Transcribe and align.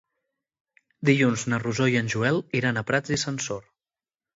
Dilluns 1.11 1.45
na 1.53 1.61
Rosó 1.67 1.91
i 1.95 2.03
en 2.03 2.13
Joel 2.17 2.43
iran 2.65 2.85
a 2.87 2.89
Prats 2.93 3.19
i 3.19 3.23
Sansor. 3.29 3.75